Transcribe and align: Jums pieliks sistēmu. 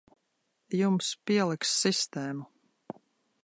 Jums 0.79 1.11
pieliks 1.31 1.75
sistēmu. 1.83 2.51